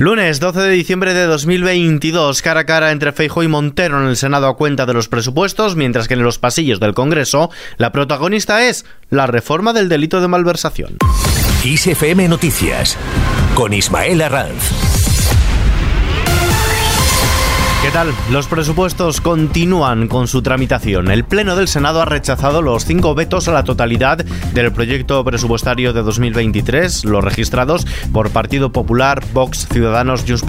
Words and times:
Lunes 0.00 0.40
12 0.40 0.60
de 0.60 0.70
diciembre 0.70 1.12
de 1.12 1.26
2022, 1.26 2.40
cara 2.40 2.60
a 2.60 2.64
cara 2.64 2.90
entre 2.90 3.12
Feijóo 3.12 3.42
y 3.42 3.48
Montero 3.48 4.00
en 4.00 4.08
el 4.08 4.16
Senado 4.16 4.46
a 4.46 4.56
cuenta 4.56 4.86
de 4.86 4.94
los 4.94 5.08
presupuestos, 5.08 5.76
mientras 5.76 6.08
que 6.08 6.14
en 6.14 6.22
los 6.22 6.38
pasillos 6.38 6.80
del 6.80 6.94
Congreso 6.94 7.50
la 7.76 7.92
protagonista 7.92 8.66
es 8.66 8.86
la 9.10 9.26
reforma 9.26 9.74
del 9.74 9.90
delito 9.90 10.22
de 10.22 10.28
malversación. 10.28 10.96
ISFM 11.64 12.28
Noticias 12.28 12.96
con 13.54 13.74
Ismael 13.74 14.22
Arranz. 14.22 14.99
¿Qué 17.90 17.94
tal? 17.94 18.14
Los 18.30 18.46
presupuestos 18.46 19.20
continúan 19.20 20.06
con 20.06 20.28
su 20.28 20.42
tramitación. 20.42 21.10
El 21.10 21.24
Pleno 21.24 21.56
del 21.56 21.66
Senado 21.66 22.00
ha 22.00 22.04
rechazado 22.04 22.62
los 22.62 22.84
cinco 22.84 23.16
vetos 23.16 23.48
a 23.48 23.52
la 23.52 23.64
totalidad 23.64 24.18
del 24.18 24.70
proyecto 24.70 25.24
presupuestario 25.24 25.92
de 25.92 26.02
2023, 26.02 27.04
los 27.04 27.24
registrados 27.24 27.88
por 28.12 28.30
Partido 28.30 28.70
Popular, 28.70 29.24
Vox, 29.32 29.66
Ciudadanos, 29.72 30.24
Junts 30.24 30.44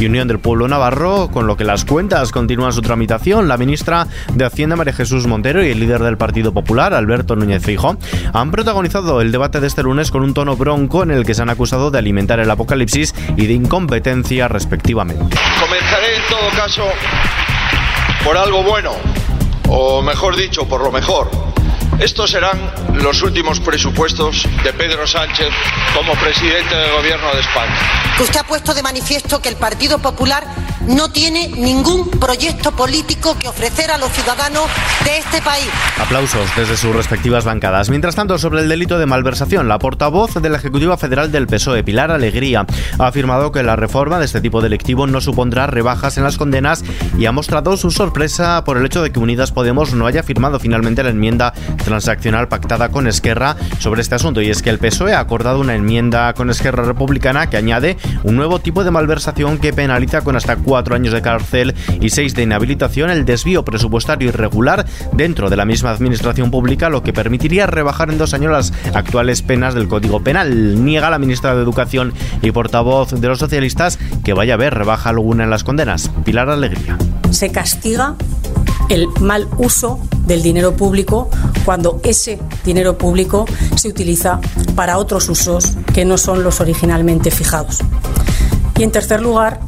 y 0.00 0.06
Unión 0.06 0.28
del 0.28 0.38
Pueblo 0.38 0.66
Navarro, 0.66 1.28
con 1.30 1.46
lo 1.46 1.58
que 1.58 1.64
las 1.64 1.84
cuentas 1.84 2.32
continúan 2.32 2.72
su 2.72 2.80
tramitación. 2.80 3.48
La 3.48 3.58
ministra 3.58 4.06
de 4.32 4.46
Hacienda, 4.46 4.74
María 4.74 4.94
Jesús 4.94 5.26
Montero, 5.26 5.62
y 5.62 5.72
el 5.72 5.78
líder 5.78 6.02
del 6.02 6.16
Partido 6.16 6.54
Popular, 6.54 6.94
Alberto 6.94 7.36
Núñez 7.36 7.62
Fijo, 7.62 7.98
han 8.32 8.50
protagonizado 8.50 9.20
el 9.20 9.30
debate 9.30 9.60
de 9.60 9.66
este 9.66 9.82
lunes 9.82 10.10
con 10.10 10.22
un 10.22 10.32
tono 10.32 10.56
bronco 10.56 11.02
en 11.02 11.10
el 11.10 11.26
que 11.26 11.34
se 11.34 11.42
han 11.42 11.50
acusado 11.50 11.90
de 11.90 11.98
alimentar 11.98 12.40
el 12.40 12.50
apocalipsis 12.50 13.14
y 13.36 13.46
de 13.46 13.52
incompetencia 13.52 14.48
respectivamente. 14.48 15.36
Por 18.22 18.36
algo 18.36 18.62
bueno, 18.62 18.92
o 19.68 20.00
mejor 20.00 20.36
dicho, 20.36 20.64
por 20.68 20.80
lo 20.80 20.92
mejor. 20.92 21.28
Estos 21.98 22.30
serán 22.30 22.72
los 22.94 23.20
últimos 23.22 23.58
presupuestos 23.58 24.46
de 24.62 24.72
Pedro 24.72 25.04
Sánchez 25.04 25.48
como 25.92 26.14
presidente 26.14 26.72
del 26.76 26.92
Gobierno 26.92 27.34
de 27.34 27.40
España. 27.40 27.76
usted 28.20 28.38
ha 28.38 28.44
puesto 28.44 28.74
de 28.74 28.82
manifiesto 28.82 29.42
que 29.42 29.48
el 29.48 29.56
Partido 29.56 29.98
Popular 29.98 30.46
no 30.88 31.10
tiene 31.10 31.48
ningún 31.48 32.08
proyecto 32.10 32.72
político 32.72 33.36
que 33.38 33.48
ofrecer 33.48 33.90
a 33.90 33.98
los 33.98 34.10
ciudadanos 34.12 34.64
de 35.04 35.18
este 35.18 35.40
país. 35.42 35.68
Aplausos 36.00 36.48
desde 36.56 36.76
sus 36.76 36.94
respectivas 36.94 37.44
bancadas. 37.44 37.90
Mientras 37.90 38.14
tanto, 38.14 38.38
sobre 38.38 38.62
el 38.62 38.68
delito 38.68 38.98
de 38.98 39.06
malversación, 39.06 39.68
la 39.68 39.78
portavoz 39.78 40.34
de 40.34 40.48
la 40.48 40.58
Ejecutiva 40.58 40.96
Federal 40.96 41.30
del 41.30 41.46
PSOE, 41.46 41.84
Pilar 41.84 42.10
Alegría, 42.10 42.66
ha 42.98 43.06
afirmado 43.06 43.52
que 43.52 43.62
la 43.62 43.76
reforma 43.76 44.18
de 44.18 44.24
este 44.24 44.40
tipo 44.40 44.60
delictivo 44.60 45.06
no 45.06 45.20
supondrá 45.20 45.66
rebajas 45.66 46.16
en 46.18 46.24
las 46.24 46.36
condenas 46.36 46.84
y 47.18 47.26
ha 47.26 47.32
mostrado 47.32 47.76
su 47.76 47.90
sorpresa 47.90 48.64
por 48.64 48.78
el 48.78 48.86
hecho 48.86 49.02
de 49.02 49.10
que 49.10 49.18
Unidas 49.18 49.52
Podemos 49.52 49.94
no 49.94 50.06
haya 50.06 50.22
firmado 50.22 50.58
finalmente 50.58 51.02
la 51.02 51.10
enmienda 51.10 51.52
transaccional 51.84 52.48
pactada 52.48 52.90
con 52.90 53.06
Esquerra 53.06 53.56
sobre 53.78 54.02
este 54.02 54.14
asunto. 54.14 54.40
Y 54.40 54.50
es 54.50 54.62
que 54.62 54.70
el 54.70 54.78
PSOE 54.78 55.14
ha 55.14 55.20
acordado 55.20 55.60
una 55.60 55.74
enmienda 55.74 56.32
con 56.34 56.50
Esquerra 56.50 56.84
Republicana 56.84 57.48
que 57.48 57.56
añade 57.56 57.96
un 58.22 58.36
nuevo 58.36 58.58
tipo 58.58 58.84
de 58.84 58.90
malversación 58.90 59.58
que 59.58 59.72
penaliza 59.72 60.22
con 60.22 60.36
hasta 60.36 60.56
cuatro 60.72 60.94
años 60.94 61.12
de 61.12 61.20
cárcel 61.20 61.74
y 62.00 62.08
seis 62.08 62.34
de 62.34 62.44
inhabilitación 62.44 63.10
el 63.10 63.26
desvío 63.26 63.62
presupuestario 63.62 64.30
irregular 64.30 64.86
dentro 65.12 65.50
de 65.50 65.56
la 65.56 65.66
misma 65.66 65.90
administración 65.90 66.50
pública, 66.50 66.88
lo 66.88 67.02
que 67.02 67.12
permitiría 67.12 67.66
rebajar 67.66 68.08
en 68.08 68.16
dos 68.16 68.32
años 68.32 68.52
las 68.52 68.72
actuales 68.94 69.42
penas 69.42 69.74
del 69.74 69.86
Código 69.86 70.24
Penal. 70.24 70.82
Niega 70.82 71.10
la 71.10 71.18
ministra 71.18 71.54
de 71.54 71.60
Educación 71.60 72.14
y 72.40 72.52
portavoz 72.52 73.10
de 73.10 73.28
los 73.28 73.38
socialistas 73.38 73.98
que 74.24 74.32
vaya 74.32 74.54
a 74.54 74.56
haber 74.56 74.72
rebaja 74.72 75.10
alguna 75.10 75.44
en 75.44 75.50
las 75.50 75.62
condenas. 75.62 76.10
Pilar 76.24 76.48
Alegría. 76.48 76.96
Se 77.32 77.52
castiga 77.52 78.14
el 78.88 79.08
mal 79.20 79.48
uso 79.58 80.00
del 80.26 80.42
dinero 80.42 80.74
público 80.74 81.28
cuando 81.66 82.00
ese 82.02 82.38
dinero 82.64 82.96
público 82.96 83.44
se 83.76 83.88
utiliza 83.88 84.40
para 84.74 84.96
otros 84.96 85.28
usos 85.28 85.76
que 85.92 86.06
no 86.06 86.16
son 86.16 86.42
los 86.42 86.62
originalmente 86.62 87.30
fijados. 87.30 87.80
Y 88.78 88.84
en 88.84 88.90
tercer 88.90 89.20
lugar, 89.20 89.60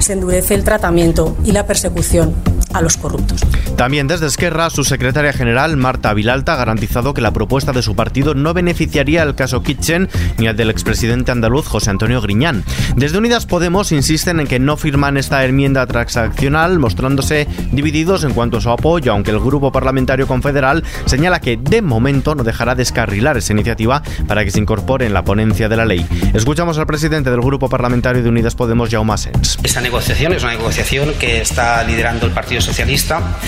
se 0.00 0.12
endurece 0.12 0.54
el 0.54 0.64
tratamiento 0.64 1.36
y 1.44 1.52
la 1.52 1.66
persecución 1.66 2.34
a 2.78 2.82
los 2.82 2.96
corruptos. 2.96 3.40
También 3.76 4.06
desde 4.06 4.26
Esquerra, 4.26 4.70
su 4.70 4.84
secretaria 4.84 5.32
general, 5.32 5.76
Marta 5.76 6.14
Vilalta, 6.14 6.54
ha 6.54 6.56
garantizado 6.56 7.12
que 7.12 7.20
la 7.20 7.32
propuesta 7.32 7.72
de 7.72 7.82
su 7.82 7.96
partido 7.96 8.34
no 8.34 8.54
beneficiaría 8.54 9.22
al 9.22 9.34
caso 9.34 9.62
Kitchen 9.62 10.08
ni 10.38 10.46
al 10.46 10.56
del 10.56 10.70
expresidente 10.70 11.32
andaluz 11.32 11.66
José 11.66 11.90
Antonio 11.90 12.20
Griñán. 12.20 12.64
Desde 12.96 13.18
Unidas 13.18 13.46
Podemos 13.46 13.90
insisten 13.92 14.38
en 14.40 14.46
que 14.46 14.60
no 14.60 14.76
firman 14.76 15.16
esta 15.16 15.44
enmienda 15.44 15.86
transaccional, 15.86 16.78
mostrándose 16.78 17.48
divididos 17.72 18.22
en 18.22 18.32
cuanto 18.32 18.58
a 18.58 18.60
su 18.60 18.70
apoyo, 18.70 19.12
aunque 19.12 19.32
el 19.32 19.40
grupo 19.40 19.72
parlamentario 19.72 20.26
confederal 20.26 20.84
señala 21.06 21.40
que 21.40 21.56
de 21.56 21.82
momento 21.82 22.34
no 22.36 22.44
dejará 22.44 22.74
descarrilar 22.76 23.36
esa 23.36 23.52
iniciativa 23.52 24.02
para 24.28 24.44
que 24.44 24.52
se 24.52 24.60
incorpore 24.60 25.06
en 25.06 25.14
la 25.14 25.24
ponencia 25.24 25.68
de 25.68 25.76
la 25.76 25.84
ley. 25.84 26.06
Escuchamos 26.32 26.78
al 26.78 26.86
presidente 26.86 27.30
del 27.30 27.40
grupo 27.40 27.68
parlamentario 27.68 28.22
de 28.22 28.28
Unidas 28.28 28.54
Podemos, 28.54 28.88
Jaume 28.88 29.18
Sens. 29.18 29.58
Esta 29.64 29.80
negociación 29.80 30.32
es 30.32 30.42
una 30.44 30.52
negociación 30.52 31.12
que 31.18 31.40
está 31.40 31.82
liderando 31.82 32.26
el 32.26 32.32
Partido 32.32 32.60
Socialista 32.68 33.38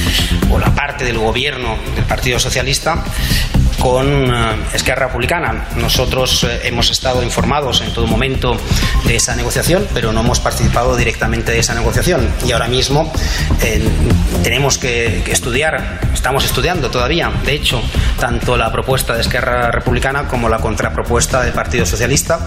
o 0.51 0.59
la 0.59 0.75
parte 0.75 1.05
del 1.05 1.19
gobierno 1.19 1.77
del 1.95 2.05
Partido 2.05 2.39
Socialista 2.39 3.05
con 3.79 4.07
eh, 4.33 4.57
Esquerra 4.75 5.07
Republicana. 5.07 5.69
Nosotros 5.77 6.45
eh, 6.45 6.61
hemos 6.65 6.91
estado 6.91 7.23
informados 7.23 7.81
en 7.81 7.93
todo 7.93 8.07
momento 8.07 8.57
de 9.05 9.17
esa 9.17 9.35
negociación, 9.35 9.87
pero 9.93 10.13
no 10.13 10.21
hemos 10.21 10.41
participado 10.41 10.97
directamente 10.97 11.53
de 11.53 11.59
esa 11.59 11.75
negociación. 11.75 12.29
Y 12.47 12.53
ahora 12.53 12.69
mismo 12.69 13.13
eh, 13.63 13.83
tenemos 14.43 14.79
que, 14.79 15.23
que, 15.25 15.33
estudiar, 15.33 16.01
estamos 16.13 16.45
estudiando 16.45 16.91
todavía, 16.91 17.31
de 17.45 17.53
hecho, 17.53 17.83
tanto 18.19 18.57
la 18.57 18.71
propuesta 18.71 19.15
de 19.15 19.23
Esquerra 19.23 19.71
Republicana 19.71 20.29
como 20.29 20.49
la 20.49 20.59
contrapropuesta 20.59 21.43
del 21.43 21.53
Partido 21.53 21.85
Socialista 21.85 22.47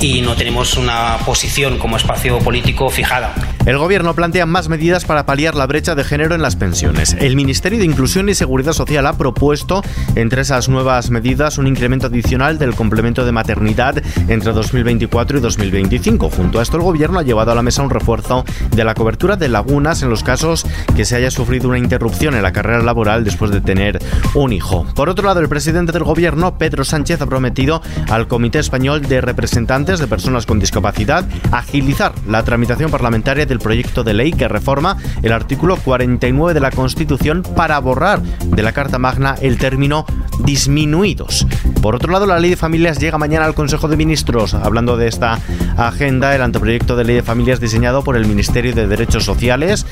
y 0.00 0.20
no 0.20 0.34
tenemos 0.36 0.76
una 0.76 1.18
posición 1.24 1.78
como 1.78 1.96
espacio 1.96 2.38
político 2.38 2.90
fijada. 2.90 3.32
El 3.64 3.78
gobierno 3.78 4.14
plantea 4.14 4.44
más 4.44 4.68
medidas 4.68 5.04
para 5.04 5.24
paliar 5.24 5.54
la 5.54 5.68
brecha 5.68 5.94
de 5.94 6.02
género 6.02 6.34
en 6.34 6.42
las 6.42 6.56
pensiones. 6.56 7.16
El 7.20 7.36
Ministerio 7.36 7.78
de 7.78 7.84
Inclusión 7.84 8.28
y 8.28 8.34
Seguridad 8.34 8.72
Social 8.72 9.06
ha 9.06 9.12
propuesto, 9.12 9.82
entre 10.16 10.42
esas 10.42 10.68
nuevas 10.68 11.10
medidas, 11.10 11.58
un 11.58 11.68
incremento 11.68 12.08
adicional 12.08 12.58
del 12.58 12.74
complemento 12.74 13.24
de 13.24 13.30
maternidad 13.30 14.02
entre 14.26 14.52
2024 14.52 15.38
y 15.38 15.40
2025. 15.40 16.28
Junto 16.30 16.58
a 16.58 16.62
esto, 16.62 16.76
el 16.76 16.82
gobierno 16.82 17.20
ha 17.20 17.22
llevado 17.22 17.52
a 17.52 17.54
la 17.54 17.62
mesa 17.62 17.82
un 17.82 17.90
refuerzo 17.90 18.44
de 18.74 18.84
la 18.84 18.94
cobertura 18.94 19.36
de 19.36 19.48
lagunas 19.48 20.02
en 20.02 20.10
los 20.10 20.24
casos 20.24 20.66
que 20.96 21.04
se 21.04 21.14
haya 21.14 21.30
sufrido 21.30 21.68
una 21.68 21.78
interrupción 21.78 22.34
en 22.34 22.42
la 22.42 22.52
carrera 22.52 22.82
laboral 22.82 23.22
después 23.22 23.52
de 23.52 23.60
tener 23.60 24.00
un 24.34 24.52
hijo. 24.52 24.84
Por 24.96 25.08
otro 25.08 25.24
lado, 25.24 25.38
el 25.38 25.48
presidente 25.48 25.92
del 25.92 26.02
gobierno, 26.02 26.58
Pedro 26.58 26.82
Sánchez, 26.82 27.20
ha 27.22 27.26
prometido 27.26 27.80
al 28.10 28.26
Comité 28.26 28.58
Español 28.58 29.02
de 29.02 29.20
Representantes 29.20 30.00
de 30.00 30.08
Personas 30.08 30.46
con 30.46 30.58
Discapacidad 30.58 31.24
agilizar 31.52 32.12
la 32.26 32.42
tramitación 32.42 32.90
parlamentaria 32.90 33.46
del 33.52 33.58
proyecto 33.58 34.02
de 34.02 34.14
ley 34.14 34.32
que 34.32 34.48
reforma 34.48 34.96
el 35.22 35.30
artículo 35.30 35.76
49 35.76 36.54
de 36.54 36.60
la 36.60 36.70
Constitución 36.70 37.42
para 37.42 37.78
borrar 37.80 38.22
de 38.22 38.62
la 38.62 38.72
Carta 38.72 38.98
Magna 38.98 39.36
el 39.42 39.58
término 39.58 40.06
disminuidos. 40.42 41.46
Por 41.82 41.94
otro 41.94 42.10
lado, 42.10 42.24
la 42.24 42.38
ley 42.38 42.48
de 42.48 42.56
familias 42.56 42.98
llega 42.98 43.18
mañana 43.18 43.44
al 43.44 43.54
Consejo 43.54 43.88
de 43.88 43.98
Ministros. 43.98 44.54
Hablando 44.54 44.96
de 44.96 45.06
esta 45.06 45.38
agenda, 45.76 46.34
el 46.34 46.40
anteproyecto 46.40 46.96
de 46.96 47.04
ley 47.04 47.16
de 47.16 47.22
familias 47.22 47.60
diseñado 47.60 48.02
por 48.02 48.16
el 48.16 48.26
Ministerio 48.26 48.74
de 48.74 48.86
Derechos 48.86 49.24
Sociales 49.24 49.84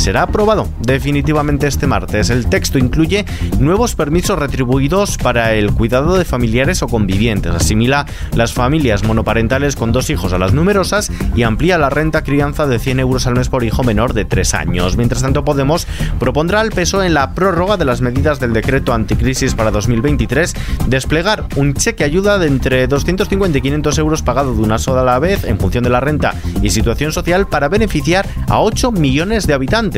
será 0.00 0.22
aprobado 0.22 0.68
definitivamente 0.80 1.66
este 1.66 1.86
martes. 1.86 2.30
El 2.30 2.48
texto 2.48 2.78
incluye 2.78 3.24
nuevos 3.58 3.94
permisos 3.94 4.38
retribuidos 4.38 5.18
para 5.18 5.54
el 5.54 5.72
cuidado 5.72 6.16
de 6.16 6.24
familiares 6.24 6.82
o 6.82 6.88
convivientes, 6.88 7.54
asimila 7.54 8.06
las 8.34 8.52
familias 8.52 9.04
monoparentales 9.04 9.76
con 9.76 9.92
dos 9.92 10.10
hijos 10.10 10.32
a 10.32 10.38
las 10.38 10.54
numerosas 10.54 11.12
y 11.36 11.42
amplía 11.42 11.78
la 11.78 11.90
renta 11.90 12.24
crianza 12.24 12.66
de 12.66 12.78
100 12.78 13.00
euros 13.00 13.26
al 13.26 13.34
mes 13.34 13.48
por 13.48 13.62
hijo 13.62 13.84
menor 13.84 14.14
de 14.14 14.24
3 14.24 14.54
años. 14.54 14.96
Mientras 14.96 15.22
tanto, 15.22 15.44
Podemos 15.50 15.88
propondrá 16.20 16.60
al 16.60 16.70
peso 16.70 17.02
en 17.02 17.12
la 17.12 17.34
prórroga 17.34 17.76
de 17.76 17.84
las 17.84 18.00
medidas 18.00 18.38
del 18.38 18.52
decreto 18.52 18.94
anticrisis 18.94 19.56
para 19.56 19.72
2023 19.72 20.54
desplegar 20.86 21.44
un 21.56 21.74
cheque 21.74 22.04
ayuda 22.04 22.38
de 22.38 22.46
entre 22.46 22.86
250 22.86 23.58
y 23.58 23.60
500 23.60 23.98
euros 23.98 24.22
pagado 24.22 24.54
de 24.54 24.62
una 24.62 24.78
sola 24.78 25.00
a 25.00 25.04
la 25.04 25.18
vez 25.18 25.42
en 25.42 25.58
función 25.58 25.82
de 25.82 25.90
la 25.90 25.98
renta 25.98 26.34
y 26.62 26.70
situación 26.70 27.10
social 27.10 27.48
para 27.48 27.68
beneficiar 27.68 28.28
a 28.46 28.60
8 28.60 28.92
millones 28.92 29.48
de 29.48 29.54
habitantes 29.54 29.89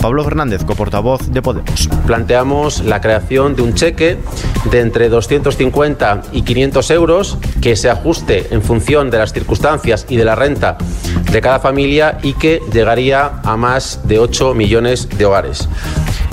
Pablo 0.00 0.22
Fernández, 0.24 0.64
coportavoz 0.64 1.28
de 1.28 1.42
Podemos. 1.42 1.88
Planteamos 2.06 2.84
la 2.84 3.00
creación 3.00 3.56
de 3.56 3.62
un 3.62 3.74
cheque 3.74 4.18
de 4.70 4.80
entre 4.80 5.08
250 5.08 6.22
y 6.32 6.42
500 6.42 6.90
euros 6.90 7.38
que 7.60 7.74
se 7.76 7.90
ajuste 7.90 8.46
en 8.50 8.62
función 8.62 9.10
de 9.10 9.18
las 9.18 9.32
circunstancias 9.32 10.06
y 10.08 10.16
de 10.16 10.24
la 10.24 10.36
renta 10.36 10.78
de 11.30 11.40
cada 11.40 11.58
familia 11.58 12.18
y 12.22 12.34
que 12.34 12.60
llegaría 12.72 13.40
a 13.42 13.56
más 13.56 14.00
de 14.04 14.18
8 14.18 14.54
millones 14.54 15.08
de 15.08 15.24
hogares. 15.24 15.68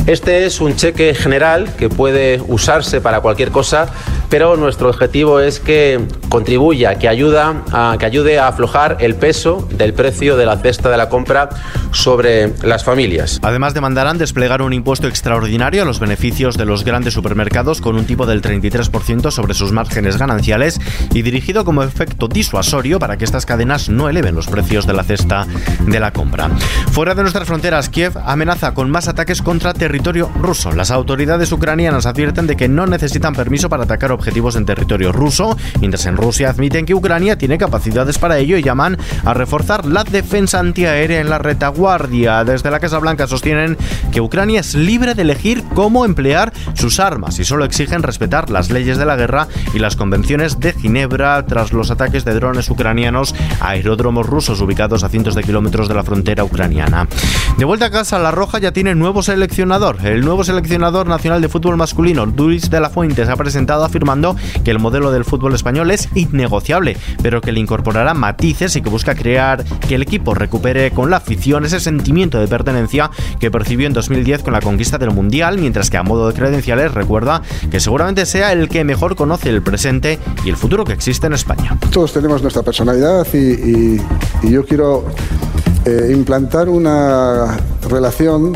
Este 0.06 0.46
es 0.46 0.62
un 0.62 0.76
cheque 0.76 1.14
general 1.14 1.74
que 1.76 1.90
puede 1.90 2.42
usarse 2.48 3.02
para 3.02 3.20
cualquier 3.20 3.52
cosa, 3.52 3.88
pero 4.30 4.58
nuestro 4.58 4.90
objetivo 4.90 5.40
es 5.40 5.60
que 5.60 6.00
contribuya, 6.30 6.96
que, 6.96 7.08
ayuda 7.08 7.64
a, 7.72 7.96
que 7.98 8.06
ayude 8.06 8.40
a 8.40 8.48
aflojar 8.48 8.98
el 9.00 9.16
peso 9.16 9.68
del 9.72 9.94
precio 9.94 10.38
de 10.38 10.46
la 10.46 10.58
cesta 10.58 10.90
de 10.90 10.98
la 10.98 11.10
compra 11.10 11.50
sobre 11.92 12.54
las 12.64 12.84
familias. 12.84 13.40
Además 13.42 13.74
demandarán 13.74 14.18
desplegar 14.18 14.62
un 14.62 14.74
impuesto 14.74 15.08
extraordinario 15.08 15.84
a 15.84 15.86
los 15.86 16.00
beneficios 16.00 16.58
de 16.58 16.66
los 16.66 16.84
grandes 16.84 17.14
supermercados 17.14 17.82
con 17.82 17.96
un 17.96 18.06
tipo 18.06 18.26
del 18.26 18.42
33% 18.42 19.32
sobre 19.32 19.54
sus 19.54 19.72
márgenes 19.72 20.18
gananciales 20.18 20.80
y 21.14 21.22
dirigido 21.22 21.64
como 21.64 21.84
efecto 21.84 22.28
disuasorio 22.28 23.00
para 23.00 23.18
que 23.18 23.26
estas 23.26 23.46
cadenas 23.46 23.90
no 23.90 24.10
eleven 24.10 24.36
los 24.36 24.48
precios 24.48 24.86
de 24.86 24.94
la 24.94 25.04
cesta 25.04 25.48
de 25.86 26.00
la 26.00 26.12
compra. 26.12 26.50
Fuera 26.92 27.16
de 27.16 27.22
nuestras 27.22 27.48
fronteras, 27.48 27.90
Kiev 27.90 28.18
amenaza 28.26 28.74
con 28.74 28.90
más 28.90 29.08
ataques 29.08 29.42
contra 29.42 29.74
territorio 29.74 30.30
ruso. 30.40 30.72
Las 30.72 30.92
autoridades 30.92 31.52
ucranianas 31.52 32.06
advierten 32.06 32.48
de 32.48 32.56
que 32.56 32.68
no 32.68 32.86
necesitan 32.86 33.34
permiso 33.34 33.70
para 33.70 33.84
atacar 33.84 34.12
objetivos 34.18 34.56
en 34.56 34.66
territorio 34.66 35.12
ruso, 35.12 35.58
mientras 35.80 36.06
en 36.06 36.18
Rusia 36.18 36.50
admiten 36.50 36.86
que 36.86 36.94
Ucrania 36.94 37.38
tiene 37.38 37.58
capacidades 37.58 38.18
para 38.18 38.38
ello 38.38 38.58
y 38.58 38.64
llaman 38.64 38.98
a 39.24 39.34
reforzar 39.34 39.86
la 39.86 40.04
defensa 40.04 40.60
antiaérea 40.60 41.22
en 41.22 41.30
la 41.30 41.38
retaguardia. 41.38 42.44
Desde 42.44 42.72
la 42.72 42.80
Casa 42.80 43.00
Blanca 43.00 43.28
sostienen 43.28 43.78
que 44.12 44.22
Ucrania 44.22 44.60
es 44.60 44.76
libre 44.76 45.14
de 45.16 45.22
elegir 45.22 45.64
cómo 45.74 46.04
emplear 46.06 46.52
sus 46.74 47.00
armas 47.00 47.40
y 47.40 47.46
solo 47.46 47.66
exigen 47.66 48.04
respetar 48.04 48.50
las 48.50 48.72
leyes 48.72 48.98
de 48.98 49.06
la 49.06 49.16
guerra 49.16 49.48
y 49.74 49.80
las 49.80 49.96
convenciones 49.96 50.60
de 50.60 50.74
Ginebra 50.74 51.46
tras 51.46 51.74
los 51.74 51.92
ataques 51.92 52.26
de 52.26 52.34
drones 52.34 52.70
ucranianos 52.70 53.36
a 53.62 53.70
aeródromos 53.70 54.26
rusos 54.26 54.62
ubicados 54.62 55.04
a 55.04 55.10
cientos 55.10 55.36
de 55.36 55.44
kilómetros 55.44 55.88
de 55.88 55.96
la 55.96 56.04
frontera 56.04 56.44
ucraniana. 56.44 57.08
De 57.58 57.66
vuelta 57.66 57.88
a 57.88 57.92
casa, 57.92 58.20
La 58.20 58.32
Roja 58.32 58.60
ya 58.60 58.72
tiene 58.72 58.96
nuevo 58.96 59.22
seleccionador. 59.22 59.98
El 60.04 60.22
nuevo 60.22 60.44
seleccionador 60.44 61.08
nacional 61.08 61.42
de 61.42 61.50
fútbol 61.50 61.78
masculino, 61.78 62.26
Luis 62.26 62.70
de 62.70 62.80
la 62.80 62.90
Fuente, 62.90 63.26
se 63.26 63.32
ha 63.32 63.36
presentado 63.36 63.84
afirmando 64.08 64.38
que 64.64 64.72
el 64.72 64.80
modelo 64.80 65.12
del 65.12 65.26
fútbol 65.26 65.54
español 65.54 65.92
es 65.92 66.08
innegociable, 66.16 66.96
pero 67.22 67.42
que 67.42 67.52
le 67.52 67.60
incorporará 67.60 68.14
matices 68.14 68.76
y 68.76 68.82
que 68.82 68.90
busca 68.90 69.16
crear 69.16 69.66
que 69.66 69.96
el 69.96 70.02
equipo 70.02 70.34
recupere 70.34 70.92
con 70.92 71.10
la 71.10 71.18
afición 71.18 71.66
ese 71.66 71.82
sentimiento 71.82 72.40
de 72.40 72.48
pertenencia 72.48 73.12
que 73.40 73.52
percibió 73.52 73.86
en 73.86 73.94
2010 73.94 74.44
con 74.44 74.54
la 74.54 74.62
conquista 74.62 74.98
del 74.98 75.12
Mundial, 75.12 75.58
mientras 75.58 75.90
que 75.90 75.98
a 75.98 76.04
modo 76.04 76.30
de 76.30 76.34
credenciales 76.34 76.94
recuerda 76.94 77.42
que 77.70 77.82
seguramente 77.82 78.26
sea 78.26 78.54
el 78.54 78.70
que 78.70 78.86
mejor 78.86 79.16
conoce 79.16 79.50
el 79.50 79.62
presente 79.62 80.20
y 80.46 80.50
el 80.50 80.56
futuro 80.56 80.86
que 80.86 80.94
existe 80.94 81.28
en 81.28 81.34
España. 81.34 81.78
Todos 81.92 82.14
tenemos 82.14 82.42
nuestra 82.42 82.64
personalidad 82.64 83.28
y, 83.34 83.98
yo 84.44 84.66
quiero 84.66 85.06
eh, 85.86 86.12
implantar 86.14 86.70
una 86.70 87.58
relación 87.90 88.54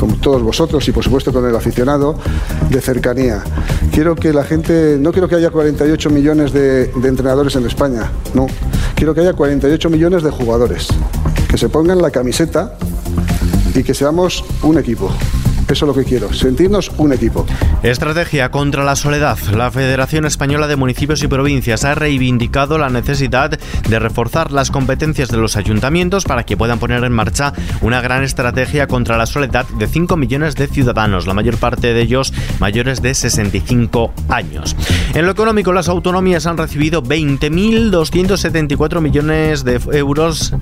con 0.00 0.18
todos 0.18 0.42
vosotros 0.42 0.88
y 0.88 0.92
por 0.92 1.04
supuesto 1.04 1.30
con 1.30 1.46
el 1.46 1.54
aficionado, 1.54 2.16
de 2.70 2.80
cercanía. 2.80 3.44
Quiero 3.92 4.16
que 4.16 4.32
la 4.32 4.44
gente, 4.44 4.96
no 4.98 5.12
quiero 5.12 5.28
que 5.28 5.34
haya 5.34 5.50
48 5.50 6.08
millones 6.08 6.52
de, 6.52 6.86
de 6.86 7.08
entrenadores 7.08 7.54
en 7.56 7.66
España, 7.66 8.10
no. 8.32 8.46
Quiero 8.94 9.14
que 9.14 9.20
haya 9.20 9.34
48 9.34 9.90
millones 9.90 10.22
de 10.22 10.30
jugadores, 10.30 10.88
que 11.48 11.58
se 11.58 11.68
pongan 11.68 12.00
la 12.00 12.10
camiseta 12.10 12.78
y 13.74 13.82
que 13.82 13.92
seamos 13.92 14.42
un 14.62 14.78
equipo. 14.78 15.12
Eso 15.70 15.84
es 15.84 15.88
lo 15.88 15.94
que 15.94 16.04
quiero, 16.04 16.32
sentirnos 16.32 16.90
un 16.98 17.12
equipo. 17.12 17.46
Estrategia 17.84 18.50
contra 18.50 18.82
la 18.82 18.96
soledad. 18.96 19.38
La 19.56 19.70
Federación 19.70 20.24
Española 20.24 20.66
de 20.66 20.74
Municipios 20.74 21.22
y 21.22 21.28
Provincias 21.28 21.84
ha 21.84 21.94
reivindicado 21.94 22.76
la 22.76 22.90
necesidad 22.90 23.50
de 23.50 23.98
reforzar 24.00 24.50
las 24.50 24.72
competencias 24.72 25.28
de 25.28 25.36
los 25.36 25.56
ayuntamientos 25.56 26.24
para 26.24 26.42
que 26.42 26.56
puedan 26.56 26.80
poner 26.80 27.04
en 27.04 27.12
marcha 27.12 27.52
una 27.82 28.00
gran 28.00 28.24
estrategia 28.24 28.88
contra 28.88 29.16
la 29.16 29.26
soledad 29.26 29.64
de 29.78 29.86
5 29.86 30.16
millones 30.16 30.56
de 30.56 30.66
ciudadanos, 30.66 31.28
la 31.28 31.34
mayor 31.34 31.56
parte 31.56 31.94
de 31.94 32.02
ellos 32.02 32.32
mayores 32.58 33.00
de 33.00 33.14
65 33.14 34.12
años. 34.28 34.74
En 35.14 35.24
lo 35.24 35.30
económico, 35.30 35.72
las 35.72 35.88
autonomías 35.88 36.46
han 36.46 36.56
recibido 36.56 37.00
20.274 37.00 39.00
millones 39.00 39.62
de 39.62 39.80
euros 39.92 40.52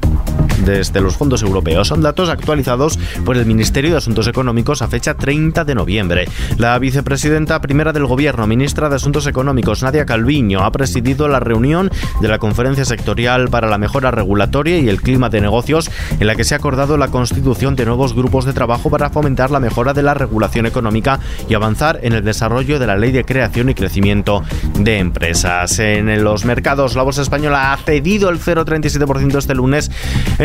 desde 0.64 1.00
los 1.00 1.16
fondos 1.16 1.43
europeos. 1.43 1.88
Son 1.88 2.02
datos 2.02 2.28
actualizados 2.28 2.99
por 3.25 3.37
el 3.37 3.46
Ministerio 3.46 3.93
de 3.93 3.99
Asuntos 3.99 4.26
Económicos 4.26 4.82
a 4.82 4.88
fecha 4.88 5.14
30 5.14 5.64
de 5.64 5.75
noviembre. 5.75 6.28
La 6.56 6.78
vicepresidenta 6.78 7.60
primera 7.60 7.93
del 7.93 8.06
Gobierno, 8.06 8.46
ministra 8.46 8.88
de 8.88 8.96
Asuntos 8.96 9.26
Económicos, 9.26 9.82
Nadia 9.82 10.06
Calviño, 10.06 10.60
ha 10.64 10.72
presidido 10.72 11.28
la 11.28 11.40
reunión 11.40 11.90
de 12.20 12.28
la 12.28 12.38
Conferencia 12.38 12.84
Sectorial 12.84 13.49
para 13.49 13.69
la 13.69 13.78
Mejora 13.78 14.10
Regulatoria 14.10 14.78
y 14.78 14.88
el 14.88 15.00
Clima 15.02 15.28
de 15.28 15.40
Negocios, 15.40 15.90
en 16.19 16.26
la 16.26 16.34
que 16.34 16.44
se 16.44 16.55
ha 16.55 16.58
acordado 16.58 16.96
la 16.96 17.08
constitución 17.08 17.76
de 17.76 17.87
nuevos 17.87 18.14
grupos 18.14 18.44
de 18.44 18.52
trabajo 18.52 18.90
para 18.90 19.11
fomentar 19.11 19.50
la 19.50 19.61
mejora 19.61 19.94
de 19.94 20.02
la 20.02 20.14
regulación 20.14 20.66
económica 20.66 21.20
y 21.49 21.54
avanzar 21.54 22.00
en 22.02 22.12
el 22.12 22.25
desarrollo 22.25 22.78
de 22.78 22.87
la 22.87 22.96
Ley 22.96 23.12
de 23.12 23.25
Creación 23.25 23.69
y 23.69 23.75
Crecimiento 23.75 24.43
de 24.78 24.99
Empresas. 24.99 25.78
En 25.78 26.22
los 26.22 26.44
mercados, 26.44 26.96
la 26.96 27.02
bolsa 27.02 27.22
española 27.22 27.72
ha 27.72 27.76
cedido 27.76 28.31
el 28.31 28.40
0,37% 28.40 29.38
este 29.38 29.54
lunes 29.54 29.90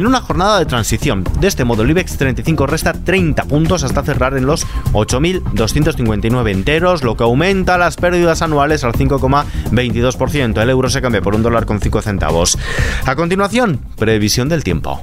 en 0.04 0.08
una 0.08 0.20
jornada 0.20 0.60
de 0.60 0.66
transición. 0.66 1.24
De 1.40 1.48
este 1.48 1.64
modo, 1.64 1.84
el 1.84 1.92
IBEX 1.92 2.18
35 2.18 2.68
resta 2.68 2.92
30 2.92 3.46
puntos 3.46 3.86
hasta 3.86 4.04
cerrar 4.04 4.36
en 4.36 4.46
los 4.46 4.68
8.259 4.92 6.52
enteros, 6.52 7.04
lo 7.04 7.16
que 7.16 7.24
aumenta 7.24 7.78
las 7.78 7.96
pérdidas 7.96 8.42
anuales 8.42 8.84
al 8.84 8.92
5,22%. 8.92 10.62
El 10.62 10.70
euro 10.70 10.90
se 10.90 11.02
cambia 11.02 11.22
por 11.22 11.36
un 11.36 11.44
dólar 11.44 11.66
con 11.66 11.80
5 11.80 12.02
centavos. 12.02 12.58
A 13.06 13.16
continuación, 13.16 13.80
previsión 13.96 14.50
del 14.50 14.66
tiempo. 14.66 15.02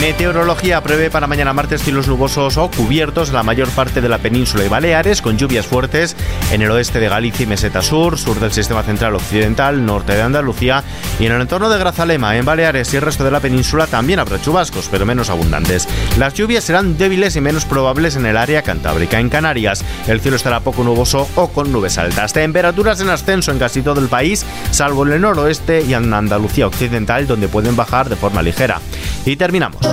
Meteorología 0.00 0.80
prevé 0.80 1.10
para 1.10 1.26
mañana 1.26 1.52
martes 1.52 1.82
cielos 1.82 2.06
nubosos 2.06 2.56
o 2.56 2.70
cubiertos 2.70 3.30
en 3.30 3.34
la 3.34 3.42
mayor 3.42 3.68
parte 3.70 4.00
de 4.00 4.08
la 4.08 4.18
península 4.18 4.64
y 4.64 4.68
Baleares, 4.68 5.20
con 5.20 5.36
lluvias 5.36 5.66
fuertes 5.66 6.14
en 6.52 6.62
el 6.62 6.70
oeste 6.70 7.00
de 7.00 7.08
Galicia 7.08 7.42
y 7.42 7.46
Meseta 7.46 7.82
Sur, 7.82 8.16
sur 8.16 8.38
del 8.38 8.52
sistema 8.52 8.84
central 8.84 9.16
occidental, 9.16 9.84
norte 9.84 10.14
de 10.14 10.22
Andalucía 10.22 10.84
y 11.18 11.26
en 11.26 11.32
el 11.32 11.40
entorno 11.40 11.68
de 11.68 11.80
Grazalema, 11.80 12.36
en 12.36 12.44
Baleares 12.44 12.94
y 12.94 12.96
el 12.96 13.02
resto 13.02 13.24
de 13.24 13.32
la 13.32 13.40
península 13.40 13.88
también 13.88 14.20
habrá 14.20 14.40
chubascos, 14.40 14.88
pero 14.88 15.04
menos 15.04 15.30
abundantes. 15.30 15.88
Las 16.16 16.32
lluvias 16.34 16.62
serán 16.62 16.96
débiles 16.96 17.34
y 17.34 17.40
menos 17.40 17.64
probables 17.64 18.14
en 18.14 18.26
el 18.26 18.36
área 18.36 18.62
cantábrica. 18.62 19.18
En 19.18 19.28
Canarias, 19.28 19.84
el 20.06 20.20
cielo 20.20 20.36
estará 20.36 20.60
poco 20.60 20.84
nuboso 20.84 21.28
o 21.34 21.48
con 21.48 21.72
nubes 21.72 21.98
altas. 21.98 22.32
Temperaturas 22.32 23.00
en 23.00 23.10
ascenso 23.10 23.50
en 23.50 23.58
casi 23.58 23.82
todo 23.82 24.00
el 24.00 24.08
país, 24.08 24.46
salvo 24.70 25.04
en 25.04 25.14
el 25.14 25.22
noroeste 25.22 25.82
y 25.82 25.94
en 25.94 26.14
Andalucía 26.14 26.68
occidental, 26.68 27.26
donde 27.26 27.48
pueden 27.48 27.74
bajar 27.74 28.08
de 28.08 28.14
forma 28.14 28.42
ligera. 28.42 28.80
Y 29.28 29.36
terminamos. 29.36 29.84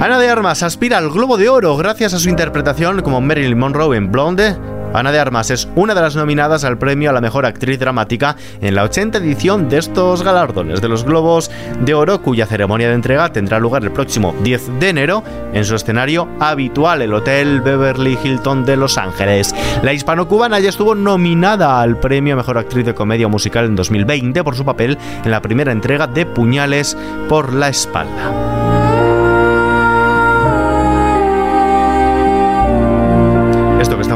Ana 0.00 0.18
de 0.18 0.30
Armas 0.30 0.62
aspira 0.62 0.96
al 0.96 1.10
Globo 1.10 1.36
de 1.36 1.50
Oro 1.50 1.76
gracias 1.76 2.14
a 2.14 2.18
su 2.18 2.30
interpretación 2.30 3.02
como 3.02 3.20
Marilyn 3.20 3.58
Monroe 3.58 3.98
en 3.98 4.10
Blonde 4.10 4.56
Ana 4.92 5.12
de 5.12 5.20
Armas 5.20 5.50
es 5.50 5.68
una 5.76 5.94
de 5.94 6.00
las 6.00 6.16
nominadas 6.16 6.64
al 6.64 6.76
premio 6.76 7.10
a 7.10 7.12
la 7.12 7.20
mejor 7.20 7.46
actriz 7.46 7.78
dramática 7.78 8.36
en 8.60 8.74
la 8.74 8.82
80 8.82 9.18
edición 9.18 9.68
de 9.68 9.78
estos 9.78 10.22
galardones 10.22 10.80
de 10.80 10.88
los 10.88 11.04
Globos 11.04 11.50
de 11.80 11.94
Oro, 11.94 12.22
cuya 12.22 12.46
ceremonia 12.46 12.88
de 12.88 12.94
entrega 12.94 13.32
tendrá 13.32 13.60
lugar 13.60 13.84
el 13.84 13.92
próximo 13.92 14.34
10 14.42 14.80
de 14.80 14.88
enero 14.88 15.22
en 15.52 15.64
su 15.64 15.76
escenario 15.76 16.28
habitual, 16.40 17.02
el 17.02 17.14
Hotel 17.14 17.60
Beverly 17.60 18.18
Hilton 18.22 18.64
de 18.64 18.76
Los 18.76 18.98
Ángeles. 18.98 19.54
La 19.82 19.92
hispano-cubana 19.92 20.58
ya 20.58 20.70
estuvo 20.70 20.94
nominada 20.94 21.80
al 21.80 21.98
premio 21.98 22.34
a 22.34 22.38
mejor 22.38 22.58
actriz 22.58 22.84
de 22.84 22.94
comedia 22.94 23.28
musical 23.28 23.66
en 23.66 23.76
2020 23.76 24.42
por 24.42 24.56
su 24.56 24.64
papel 24.64 24.98
en 25.24 25.30
la 25.30 25.40
primera 25.40 25.70
entrega 25.72 26.08
de 26.08 26.26
Puñales 26.26 26.96
por 27.28 27.52
la 27.52 27.68
espalda. 27.68 28.59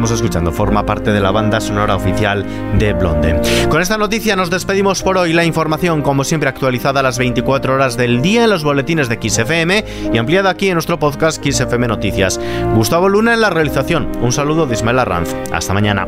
Estamos 0.05 0.21
escuchando 0.21 0.53
forma 0.53 0.85
parte 0.85 1.13
de 1.13 1.21
la 1.21 1.31
banda 1.31 1.63
sonora 1.63 1.97
oficial 1.97 2.45
de 2.79 2.93
Blonde. 2.93 3.41
Con 3.71 3.81
esta 3.81 3.97
noticia 3.97 4.37
nos 4.37 4.51
despedimos 4.51 5.03
por 5.03 5.17
hoy. 5.17 5.33
La 5.33 5.47
información, 5.47 6.03
como 6.03 6.25
siempre, 6.25 6.51
actualizada 6.51 7.01
a 7.01 7.03
las 7.03 7.17
24 7.17 7.73
horas 7.73 7.97
del 7.97 8.21
día 8.21 8.45
en 8.45 8.51
los 8.51 8.65
boletines 8.65 9.09
de 9.09 9.19
XFM 9.19 9.83
y 10.13 10.19
ampliada 10.19 10.51
aquí 10.51 10.69
en 10.69 10.75
nuestro 10.75 10.99
podcast 10.99 11.43
XFM 11.43 11.89
Noticias. 11.89 12.39
Gustavo 12.75 13.09
Luna 13.09 13.33
en 13.33 13.41
la 13.41 13.49
realización. 13.49 14.13
Un 14.21 14.33
saludo 14.33 14.67
de 14.67 14.75
Ismael 14.75 14.99
Arranz. 14.99 15.35
Hasta 15.51 15.73
mañana. 15.73 16.07